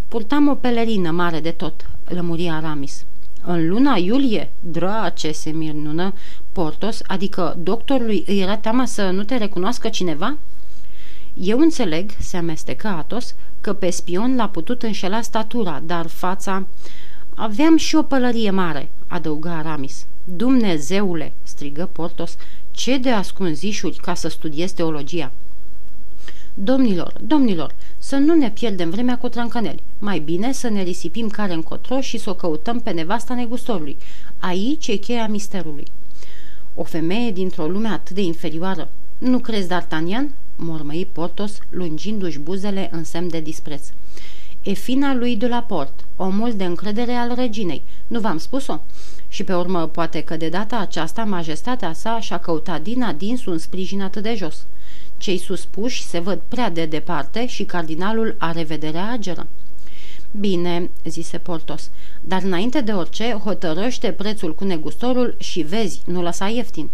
purtam 0.08 0.49
o 0.49 0.54
pelerină 0.54 1.11
mare 1.11 1.40
de 1.40 1.50
tot, 1.50 1.88
lămuria 2.04 2.54
Aramis. 2.54 3.04
În 3.42 3.68
luna 3.68 3.96
iulie, 3.96 4.52
drace, 4.61 5.32
se 5.32 5.50
mirnună 5.50 6.12
Portos, 6.52 7.00
adică 7.06 7.56
doctorului 7.62 8.25
îi 8.26 8.40
era 8.40 8.56
teama 8.56 8.87
să 8.87 9.11
nu 9.11 9.25
te 9.25 9.37
recunoască 9.37 9.88
cineva? 9.88 10.37
Eu 11.40 11.59
înțeleg, 11.59 12.11
se 12.19 12.37
amestecă 12.37 12.88
Atos, 12.88 13.35
că 13.61 13.73
pe 13.73 13.90
spion 13.90 14.37
l-a 14.37 14.49
putut 14.49 14.83
înșela 14.83 15.21
statura, 15.21 15.83
dar 15.87 16.07
fața... 16.07 16.66
Aveam 17.35 17.76
și 17.76 17.97
o 17.97 18.02
pălărie 18.02 18.50
mare, 18.50 18.90
adăugă 19.07 19.49
Aramis. 19.49 20.07
Dumnezeule, 20.25 21.33
strigă 21.43 21.88
Portos, 21.93 22.37
ce 22.71 22.99
de 22.99 23.11
ascunzișuri 23.11 23.97
ca 23.97 24.14
să 24.14 24.28
studiez 24.28 24.73
teologia. 24.73 25.33
Domnilor, 26.55 27.14
domnilor, 27.21 27.75
să 27.99 28.16
nu 28.16 28.35
ne 28.35 28.50
pierdem 28.50 28.90
vremea 28.90 29.19
cu 29.19 29.28
trancăneli. 29.28 29.83
Mai 29.99 30.19
bine 30.19 30.52
să 30.52 30.69
ne 30.69 30.83
risipim 30.83 31.28
care 31.28 31.52
încotro 31.52 32.00
și 32.00 32.19
să 32.19 32.31
o 32.31 32.35
căutăm 32.35 32.81
pe 32.81 32.90
nevasta 32.90 33.35
negustorului. 33.35 33.97
Aici 34.38 34.87
e 34.88 34.97
cheia 34.97 35.26
misterului. 35.26 35.87
O 36.75 36.83
femeie 36.83 37.31
dintr-o 37.31 37.66
lume 37.66 37.88
atât 37.88 38.14
de 38.14 38.23
inferioară. 38.23 38.88
Nu 39.19 39.38
crezi, 39.38 39.69
D'Artagnan? 39.69 40.46
Mormăi 40.56 41.08
Portos, 41.12 41.58
lungindu-și 41.68 42.38
buzele 42.38 42.88
în 42.92 43.04
semn 43.04 43.28
de 43.28 43.40
dispreț. 43.40 43.88
E 44.62 44.72
fina 44.72 45.14
lui 45.14 45.36
de 45.36 45.46
la 45.46 45.62
port, 45.62 46.04
omul 46.16 46.52
de 46.56 46.64
încredere 46.64 47.12
al 47.12 47.32
reginei. 47.34 47.82
Nu 48.06 48.20
v-am 48.20 48.38
spus-o? 48.38 48.80
Și 49.28 49.44
pe 49.44 49.54
urmă, 49.54 49.86
poate 49.86 50.20
că 50.20 50.36
de 50.36 50.48
data 50.48 50.76
aceasta, 50.76 51.25
majestatea 51.25 51.92
sa 51.92 52.20
și-a 52.20 52.38
căutat 52.38 52.82
din 52.82 53.02
adins 53.02 53.44
un 53.44 53.58
sprijin 53.58 54.02
atât 54.02 54.22
de 54.22 54.34
jos. 54.34 54.66
Cei 55.18 55.38
suspuși 55.38 56.02
se 56.02 56.18
văd 56.18 56.40
prea 56.48 56.70
de 56.70 56.84
departe 56.84 57.46
și 57.46 57.64
cardinalul 57.64 58.34
are 58.38 58.62
vederea 58.62 59.10
ageră. 59.10 59.46
Bine, 60.30 60.90
zise 61.04 61.38
Portos, 61.38 61.90
dar 62.20 62.42
înainte 62.42 62.80
de 62.80 62.92
orice, 62.92 63.32
hotărăște 63.44 64.12
prețul 64.12 64.54
cu 64.54 64.64
negustorul 64.64 65.36
și 65.38 65.62
vezi, 65.62 66.02
nu 66.06 66.22
lăsa 66.22 66.48
ieftin. 66.48 66.88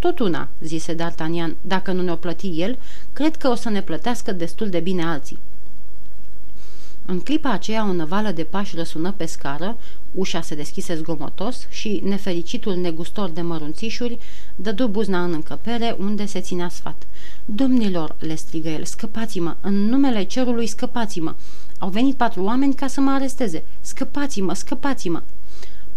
Tot 0.00 0.18
una, 0.18 0.48
zise 0.60 0.94
D'Artagnan, 0.94 1.56
dacă 1.60 1.92
nu 1.92 2.02
ne-o 2.02 2.14
plăti 2.14 2.60
el, 2.60 2.78
cred 3.12 3.36
că 3.36 3.48
o 3.48 3.54
să 3.54 3.68
ne 3.68 3.82
plătească 3.82 4.32
destul 4.32 4.68
de 4.68 4.80
bine 4.80 5.04
alții. 5.04 5.38
În 7.06 7.20
clipa 7.20 7.50
aceea 7.50 7.88
o 7.88 7.92
năvală 7.92 8.30
de 8.30 8.44
pași 8.44 8.76
răsună 8.76 9.12
pe 9.16 9.24
scară, 9.26 9.76
ușa 10.14 10.40
se 10.40 10.54
deschise 10.54 10.96
zgomotos 10.96 11.66
și 11.68 12.00
nefericitul 12.04 12.76
negustor 12.76 13.28
de 13.28 13.40
mărunțișuri 13.40 14.18
dădu 14.56 14.88
buzna 14.88 15.24
în 15.24 15.32
încăpere 15.32 15.96
unde 15.98 16.26
se 16.26 16.40
ținea 16.40 16.68
sfat. 16.68 17.02
Domnilor, 17.44 18.16
le 18.18 18.34
strigă 18.34 18.68
el, 18.68 18.84
scăpați-mă, 18.84 19.56
în 19.60 19.74
numele 19.74 20.22
cerului 20.22 20.66
scăpați-mă. 20.66 21.34
Au 21.78 21.88
venit 21.88 22.16
patru 22.16 22.42
oameni 22.42 22.74
ca 22.74 22.86
să 22.86 23.00
mă 23.00 23.10
aresteze. 23.10 23.64
Scăpați-mă, 23.80 24.54
scăpați-mă. 24.54 25.22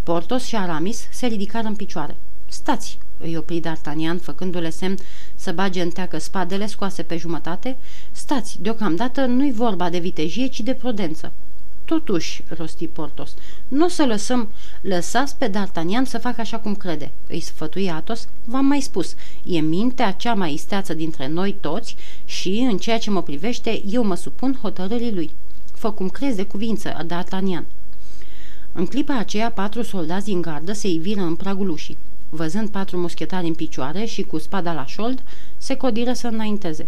Portos 0.04 0.44
și 0.44 0.56
Aramis 0.56 1.08
se 1.12 1.26
ridicară 1.26 1.68
în 1.68 1.76
picioare. 1.76 2.16
Stați, 2.48 2.98
îi 3.24 3.38
opri 3.38 3.62
D'Artagnan, 3.62 4.22
făcându-le 4.22 4.70
semn 4.70 4.98
să 5.36 5.52
bage 5.52 5.82
în 5.82 5.90
teacă 5.90 6.18
spadele 6.18 6.68
scoase 6.68 7.04
pe 7.04 7.18
jumătate. 7.18 7.78
Stați, 8.12 8.58
deocamdată 8.62 9.26
nu-i 9.26 9.52
vorba 9.52 9.90
de 9.90 9.98
vitejie, 9.98 10.48
ci 10.48 10.60
de 10.62 10.74
prudență. 10.74 11.32
Totuși, 11.86 12.44
rosti 12.48 12.88
Portos, 12.88 13.34
nu 13.68 13.86
o 13.86 13.88
să 13.88 14.06
lăsăm, 14.06 14.50
lăsați 14.82 15.36
pe 15.36 15.50
D'Artagnan 15.50 16.04
să 16.06 16.18
facă 16.18 16.42
așa 16.42 16.58
cum 16.58 16.76
crede, 16.76 17.12
îi 17.28 17.40
sfătui 17.40 17.90
Atos, 17.90 18.28
v-am 18.44 18.66
mai 18.66 18.82
spus, 18.82 19.16
e 19.44 19.60
mintea 19.60 20.12
cea 20.12 20.34
mai 20.34 20.54
isteață 20.54 20.94
dintre 20.94 21.28
noi 21.28 21.56
toți 21.62 21.96
și, 22.26 22.68
în 22.72 22.78
ceea 22.78 22.98
ce 22.98 23.10
mă 23.10 23.24
privește, 23.24 23.82
eu 23.90 24.04
mă 24.04 24.16
supun 24.16 24.58
hotărârii 24.62 25.14
lui. 25.14 25.32
Fă 25.74 25.92
cum 25.92 26.10
crezi 26.10 26.36
de 26.36 26.44
cuvință, 26.44 27.06
D'Artagnan. 27.06 27.64
În 28.72 28.86
clipa 28.86 29.18
aceea, 29.18 29.52
patru 29.52 29.82
soldați 29.82 30.26
din 30.26 30.42
gardă 30.42 30.74
se 30.74 30.88
iviră 30.88 31.22
în 31.22 31.36
pragul 31.36 31.70
ușii. 31.70 31.98
Văzând 32.36 32.70
patru 32.70 32.98
muschetari 32.98 33.48
în 33.48 33.54
picioare 33.54 34.06
și 34.06 34.24
cu 34.24 34.38
spada 34.38 34.74
la 34.74 34.86
șold, 34.86 35.24
se 35.58 35.76
codiră 35.76 36.14
să 36.14 36.28
înainteze. 36.28 36.88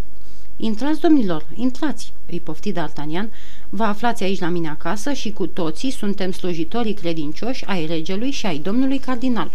Intrați, 0.58 1.00
domnilor, 1.00 1.46
intrați!" 1.56 2.14
îi 2.30 2.40
pofti 2.40 2.72
D'Artagnan. 2.72 3.30
Vă 3.70 3.84
aflați 3.84 4.24
aici 4.24 4.40
la 4.40 4.48
mine 4.48 4.70
acasă 4.70 5.14
și 5.14 5.32
cu 5.32 5.48
toții 5.48 5.92
suntem 5.92 6.32
slujitorii 6.32 6.94
credincioși 6.94 7.66
ai 7.66 7.86
regelui 7.86 8.32
și 8.32 8.46
ai 8.46 8.58
domnului 8.58 8.98
cardinal." 8.98 9.52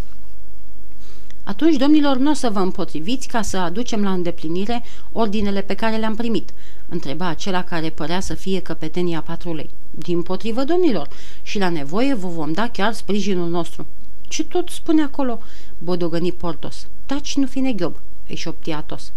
Atunci, 1.44 1.76
domnilor, 1.76 2.16
nu 2.16 2.30
o 2.30 2.34
să 2.34 2.50
vă 2.50 2.58
împotriviți 2.58 3.28
ca 3.28 3.42
să 3.42 3.56
aducem 3.56 4.02
la 4.02 4.12
îndeplinire 4.12 4.82
ordinele 5.12 5.60
pe 5.60 5.74
care 5.74 5.96
le-am 5.96 6.14
primit?" 6.14 6.50
întreba 6.88 7.26
acela 7.26 7.64
care 7.64 7.88
părea 7.88 8.20
să 8.20 8.34
fie 8.34 8.60
căpetenia 8.60 9.20
patrulei. 9.20 9.70
Din 9.90 10.22
potrivă, 10.22 10.64
domnilor, 10.64 11.08
și 11.42 11.58
la 11.58 11.68
nevoie 11.68 12.14
vă 12.14 12.28
vom 12.28 12.52
da 12.52 12.68
chiar 12.68 12.92
sprijinul 12.92 13.48
nostru." 13.48 13.86
Ce 14.28 14.44
tot 14.44 14.68
spune 14.68 15.02
acolo?" 15.02 15.40
Bodogăni 15.84 16.32
Portos. 16.32 16.86
Taci, 17.06 17.36
nu 17.36 17.46
fi 17.46 17.60
neghiob," 17.60 17.96
își 18.28 18.42
șopti 18.42 18.70
Atos. 18.70 19.12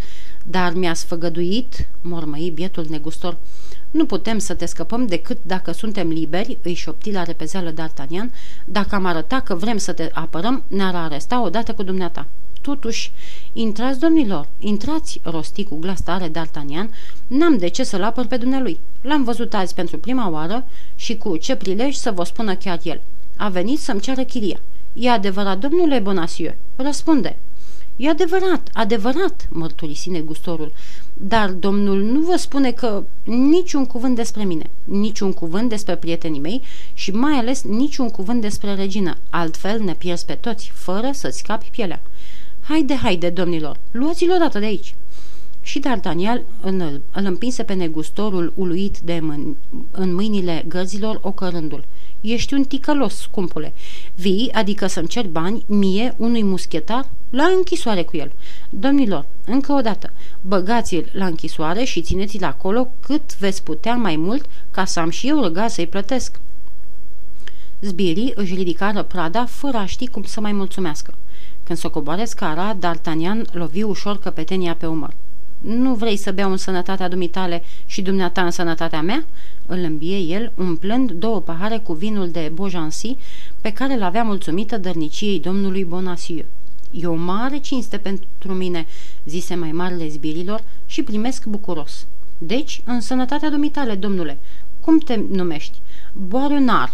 Dar 0.46 0.74
mi-a 0.74 0.94
sfăgăduit, 0.94 1.88
mormăi 2.02 2.50
bietul 2.50 2.86
negustor, 2.90 3.38
nu 3.92 4.06
putem 4.06 4.38
să 4.38 4.54
te 4.54 4.66
scăpăm 4.66 5.06
decât 5.06 5.38
dacă 5.42 5.72
suntem 5.72 6.10
liberi, 6.10 6.58
își 6.62 6.82
șopti 6.82 7.12
la 7.12 7.24
repezeală 7.24 7.72
D'Artagnan, 7.72 8.32
dacă 8.66 8.96
am 8.96 9.06
arătat 9.06 9.44
că 9.44 9.56
vrem 9.56 9.78
să 9.78 9.94
te 9.94 10.10
apărăm, 10.14 10.64
ne-ar 10.68 10.96
aresta 10.96 11.42
odată 11.42 11.74
cu 11.74 11.84
dumneata. 11.84 12.26
Totuși, 12.62 13.12
intrați, 13.54 14.00
domnilor, 14.00 14.48
intrați, 14.60 15.20
rosti 15.24 15.64
cu 15.64 15.76
glas 15.76 16.02
tare 16.02 16.32
D'Artagnan, 16.32 16.90
n-am 17.28 17.58
de 17.58 17.68
ce 17.68 17.84
să-l 17.84 18.04
apăr 18.04 18.26
pe 18.26 18.38
dumnealui. 18.38 18.80
L-am 19.02 19.24
văzut 19.24 19.54
azi 19.54 19.74
pentru 19.74 19.98
prima 19.98 20.30
oară 20.30 20.66
și 20.96 21.18
cu 21.18 21.38
ce 21.38 21.56
prilej 21.56 21.96
să 21.96 22.12
vă 22.12 22.24
spună 22.24 22.56
chiar 22.56 22.80
el. 22.84 23.02
A 23.38 23.50
venit 23.50 23.80
să-mi 23.80 24.00
ceară 24.00 24.24
chiria. 24.24 24.60
E 24.94 25.10
adevărat, 25.10 25.60
domnule 25.60 26.00
Bonacieux? 26.00 26.56
Răspunde. 26.76 27.38
E 27.96 28.10
adevărat, 28.10 28.70
adevărat, 28.74 29.48
mărturisi 29.50 30.10
negustorul, 30.10 30.72
dar 31.14 31.50
domnul 31.50 32.02
nu 32.02 32.20
vă 32.20 32.36
spune 32.36 32.72
că 32.72 33.04
niciun 33.24 33.86
cuvânt 33.86 34.16
despre 34.16 34.44
mine, 34.44 34.70
niciun 34.84 35.34
cuvânt 35.34 35.70
despre 35.70 35.96
prietenii 35.96 36.40
mei 36.40 36.62
și 36.94 37.12
mai 37.12 37.34
ales 37.34 37.64
niciun 37.64 38.10
cuvânt 38.10 38.42
despre 38.42 38.76
regină, 38.76 39.18
altfel 39.30 39.82
ne 39.82 39.94
pierzi 39.94 40.26
pe 40.26 40.34
toți, 40.34 40.72
fără 40.74 41.10
să-ți 41.14 41.38
scapi 41.38 41.70
pielea. 41.72 42.02
Haide, 42.62 42.96
haide, 42.96 43.30
domnilor, 43.30 43.80
luați-l 43.92 44.32
odată 44.32 44.60
de 44.60 44.66
aici. 44.66 44.96
Și 45.62 45.80
D'Artagnan 45.80 46.42
îl, 46.62 47.02
îl 47.12 47.26
împinse 47.26 47.64
pe 47.64 47.74
negustorul 47.74 48.54
uluit 48.56 48.98
de 49.00 49.20
mân, 49.22 49.56
în 49.92 50.14
mâinile 50.14 50.66
gărzilor 50.68 51.20
ocărându-l. 51.22 51.86
Ești 52.24 52.54
un 52.54 52.64
ticălos, 52.64 53.16
scumpule. 53.16 53.74
Vii, 54.16 54.52
adică 54.52 54.88
să-mi 54.88 55.08
cer 55.08 55.28
bani, 55.28 55.64
mie, 55.68 56.14
unui 56.18 56.44
muschetar, 56.44 57.10
la 57.30 57.44
închisoare 57.44 58.04
cu 58.04 58.18
el. 58.18 58.32
Domnilor, 58.70 59.26
încă 59.46 59.74
o 59.74 59.82
dată, 59.82 60.12
băgați-l 60.42 61.10
la 61.14 61.26
închisoare 61.26 61.84
și 61.84 62.02
țineți-l 62.02 62.44
acolo 62.44 62.88
cât 63.00 63.38
veți 63.38 63.64
putea 63.64 63.96
mai 63.96 64.16
mult 64.16 64.46
ca 64.72 64.86
să 64.86 65.00
am 65.00 65.10
și 65.10 65.28
eu 65.28 65.42
răga 65.42 65.68
să-i 65.68 65.88
plătesc. 65.88 66.40
Zbirii 67.82 68.32
își 68.36 68.56
ridicară 68.56 69.04
prada 69.04 69.46
fără 69.46 69.78
a 69.78 69.86
ști 69.86 70.08
cum 70.08 70.24
să 70.24 70.42
mai 70.42 70.52
mulțumească. 70.52 71.14
Când 71.64 71.80
s-o 71.80 71.90
coboare 71.90 72.26
scara, 72.26 72.78
D'Artagnan 72.78 73.52
lovi 73.52 73.84
ușor 73.84 74.20
căpetenia 74.20 74.76
pe 74.76 74.86
umăr. 74.86 75.14
Nu 75.64 75.94
vrei 75.94 76.18
să 76.18 76.32
beau 76.32 76.52
în 76.52 76.58
sănătatea 76.58 77.08
dumitale 77.08 77.64
și 77.86 78.02
dumneata 78.02 78.44
în 78.44 78.52
sănătatea 78.52 79.02
mea?" 79.02 79.26
îl 79.66 79.78
îmbie 79.78 80.18
el, 80.18 80.52
umplând 80.56 81.12
două 81.12 81.42
pahare 81.42 81.78
cu 81.78 81.94
vinul 81.94 82.30
de 82.30 82.52
Bojansi 82.54 83.16
pe 83.62 83.72
care 83.72 83.98
l-avea 83.98 84.24
mulțumită 84.24 84.78
dărniciei 84.78 85.40
domnului 85.40 85.84
Bonacieux. 85.84 86.48
E 86.92 87.06
o 87.06 87.14
mare 87.14 87.58
cinste 87.58 87.98
pentru 87.98 88.54
mine," 88.54 88.86
zise 89.26 89.56
mai 89.56 89.72
marele 89.72 90.08
zbirilor 90.08 90.64
și 90.86 91.04
primesc 91.04 91.46
bucuros. 91.46 92.06
Deci, 92.38 92.82
în 92.86 93.02
sănătatea 93.02 93.50
dumitale, 93.50 93.96
domnule, 93.96 94.38
cum 94.80 94.98
te 94.98 95.20
numești? 95.32 95.78
Boarunar. 96.14 96.94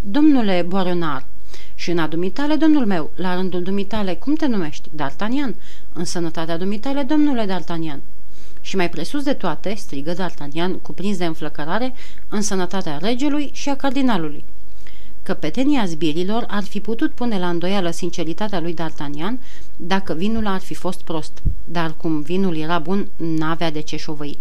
Domnule 0.00 0.64
Boarunar, 0.68 1.24
și 1.74 1.90
în 1.90 1.98
adumitale, 1.98 2.54
domnul 2.54 2.86
meu, 2.86 3.10
la 3.14 3.34
rândul 3.34 3.62
dumitale, 3.62 4.14
cum 4.14 4.34
te 4.34 4.46
numești? 4.46 4.88
D'Artagnan. 4.88 5.54
În 5.92 6.04
sănătatea 6.04 6.58
dumitale, 6.58 7.02
domnule 7.02 7.46
D'Artagnan. 7.46 7.98
Și 8.60 8.76
mai 8.76 8.88
presus 8.88 9.22
de 9.22 9.32
toate, 9.32 9.74
strigă 9.74 10.14
D'Artagnan, 10.14 10.82
cuprins 10.82 11.16
de 11.16 11.24
înflăcărare, 11.24 11.94
în 12.28 12.42
sănătatea 12.42 12.98
regelui 12.98 13.50
și 13.52 13.68
a 13.68 13.76
cardinalului. 13.76 14.44
Căpetenia 15.22 15.84
zbirilor 15.84 16.44
ar 16.48 16.62
fi 16.62 16.80
putut 16.80 17.12
pune 17.12 17.38
la 17.38 17.48
îndoială 17.48 17.90
sinceritatea 17.90 18.60
lui 18.60 18.74
D'Artagnan 18.74 19.38
dacă 19.76 20.14
vinul 20.14 20.46
ar 20.46 20.60
fi 20.60 20.74
fost 20.74 21.02
prost, 21.02 21.42
dar 21.64 21.94
cum 21.96 22.20
vinul 22.20 22.56
era 22.56 22.78
bun, 22.78 23.08
n-avea 23.16 23.70
de 23.70 23.80
ce 23.80 23.96
șovăi. 23.96 24.38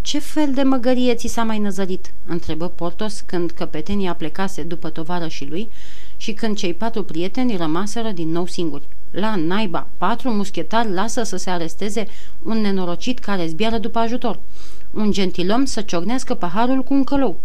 Ce 0.00 0.18
fel 0.18 0.54
de 0.54 0.62
măgărie 0.62 1.14
ți 1.14 1.26
s-a 1.26 1.42
mai 1.42 1.58
năzărit?" 1.58 2.12
întrebă 2.26 2.68
Portos 2.68 3.20
când 3.26 3.50
căpetenia 3.50 4.14
plecase 4.14 4.62
după 4.62 4.90
tovară 4.90 5.28
și 5.28 5.44
lui 5.44 5.68
și 6.18 6.32
când 6.32 6.56
cei 6.56 6.74
patru 6.74 7.02
prieteni 7.04 7.56
rămaseră 7.56 8.10
din 8.10 8.30
nou 8.30 8.46
singuri. 8.46 8.88
La 9.10 9.34
naiba, 9.36 9.86
patru 9.98 10.30
muschetari 10.30 10.92
lasă 10.92 11.22
să 11.22 11.36
se 11.36 11.50
aresteze 11.50 12.06
un 12.42 12.60
nenorocit 12.60 13.18
care 13.18 13.46
zbiară 13.46 13.78
după 13.78 13.98
ajutor. 13.98 14.38
Un 14.90 15.12
gentilom 15.12 15.64
să 15.64 15.80
ciognească 15.80 16.34
paharul 16.34 16.82
cu 16.82 16.94
un 16.94 17.04
călău. 17.04 17.36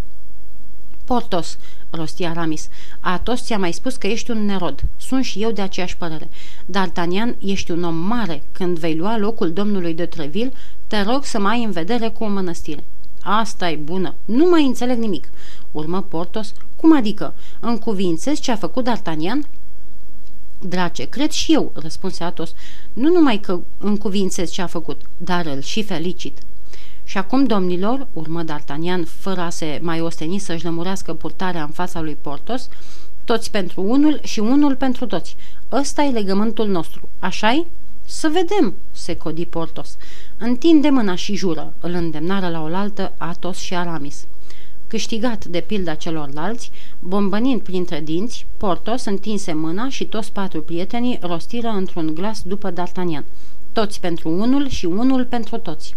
Portos, 1.05 1.57
rosti 1.89 2.23
Aramis, 2.25 2.69
Atos 2.99 3.43
ți-a 3.43 3.57
mai 3.57 3.71
spus 3.71 3.95
că 3.95 4.07
ești 4.07 4.31
un 4.31 4.45
nerod. 4.45 4.83
Sunt 4.97 5.23
și 5.23 5.41
eu 5.41 5.51
de 5.51 5.61
aceeași 5.61 5.97
părere. 5.97 6.29
D'Artagnan, 6.65 7.37
ești 7.39 7.71
un 7.71 7.83
om 7.83 7.95
mare. 7.95 8.43
Când 8.51 8.79
vei 8.79 8.95
lua 8.95 9.17
locul 9.17 9.53
domnului 9.53 9.93
de 9.93 10.05
Treville, 10.05 10.53
te 10.87 11.01
rog 11.01 11.23
să 11.23 11.39
mai 11.39 11.55
ai 11.55 11.63
în 11.63 11.71
vedere 11.71 12.07
cu 12.07 12.23
o 12.23 12.27
mănăstire. 12.27 12.83
Asta 13.23 13.69
e 13.69 13.75
bună. 13.75 14.15
Nu 14.25 14.49
mai 14.49 14.65
înțeleg 14.65 14.97
nimic. 14.97 15.29
Urmă 15.71 16.01
Portos. 16.01 16.53
Cum 16.75 16.95
adică? 16.95 17.33
Încuvințez 17.59 18.39
ce 18.39 18.51
a 18.51 18.55
făcut 18.55 18.89
D'Artagnan? 18.89 19.49
Drace, 20.59 21.03
cred 21.03 21.31
și 21.31 21.53
eu, 21.53 21.71
răspunse 21.73 22.23
Atos. 22.23 22.53
Nu 22.93 23.11
numai 23.11 23.37
că 23.37 23.59
încuvințez 23.77 24.51
ce 24.51 24.61
a 24.61 24.67
făcut, 24.67 25.01
dar 25.17 25.45
îl 25.45 25.61
și 25.61 25.83
felicit. 25.83 26.37
Și 27.03 27.17
acum, 27.17 27.45
domnilor, 27.45 28.07
urmă 28.13 28.43
D'Artagnan, 28.43 29.03
fără 29.05 29.41
a 29.41 29.49
se 29.49 29.79
mai 29.81 30.01
osteni 30.01 30.37
să-și 30.37 30.63
lămurească 30.63 31.13
purtarea 31.13 31.63
în 31.63 31.69
fața 31.69 32.01
lui 32.01 32.17
Portos, 32.21 32.69
toți 33.25 33.51
pentru 33.51 33.81
unul 33.81 34.19
și 34.23 34.39
unul 34.39 34.75
pentru 34.75 35.05
toți. 35.05 35.35
Ăsta 35.71 36.01
e 36.01 36.11
legământul 36.11 36.67
nostru, 36.67 37.09
așa-i? 37.19 37.65
Să 38.05 38.29
vedem, 38.33 38.73
se 38.91 39.15
codi 39.15 39.45
Portos. 39.45 39.97
Întinde 40.45 40.89
mâna 40.89 41.15
și 41.15 41.35
jură, 41.35 41.73
îl 41.79 41.93
îndemnară 41.93 42.49
la 42.49 42.61
oaltă 42.61 43.13
Atos 43.17 43.57
și 43.57 43.75
Aramis. 43.75 44.25
Câștigat 44.87 45.45
de 45.45 45.59
pilda 45.59 45.93
celorlalți, 45.93 46.71
bombănind 46.99 47.61
printre 47.61 48.01
dinți, 48.01 48.45
Portos 48.57 49.05
întinse 49.05 49.53
mâna 49.53 49.89
și 49.89 50.05
toți 50.05 50.31
patru 50.31 50.61
prietenii 50.61 51.19
rostiră 51.21 51.67
într-un 51.67 52.13
glas 52.13 52.41
după 52.41 52.71
D'Artagnan. 52.71 53.23
Toți 53.71 53.99
pentru 53.99 54.29
unul 54.29 54.67
și 54.67 54.85
unul 54.85 55.25
pentru 55.25 55.57
toți. 55.57 55.95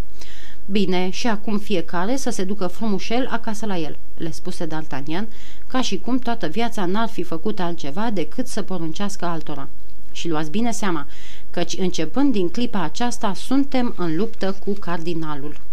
Bine, 0.67 1.11
și 1.11 1.27
acum 1.27 1.59
fiecare 1.59 2.17
să 2.17 2.31
se 2.31 2.45
ducă 2.45 2.67
frumușel 2.67 3.29
acasă 3.31 3.67
la 3.67 3.79
el, 3.79 3.99
le 4.17 4.31
spuse 4.31 4.67
D'Artagnan, 4.67 5.27
ca 5.67 5.81
și 5.81 5.99
cum 5.99 6.19
toată 6.19 6.47
viața 6.47 6.85
n-ar 6.85 7.09
fi 7.09 7.23
făcut 7.23 7.61
altceva 7.61 8.11
decât 8.11 8.47
să 8.47 8.63
poruncească 8.63 9.25
altora. 9.25 9.69
Și 10.13 10.29
luați 10.29 10.51
bine 10.51 10.71
seama, 10.71 11.07
căci 11.57 11.77
începând 11.79 12.33
din 12.33 12.49
clipa 12.49 12.83
aceasta 12.83 13.35
suntem 13.35 13.95
în 13.97 14.17
luptă 14.17 14.57
cu 14.65 14.73
cardinalul. 14.73 15.66